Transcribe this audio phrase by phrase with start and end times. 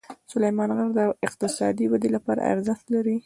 [0.31, 3.15] سلیمان غر د اقتصادي ودې لپاره ارزښت لري.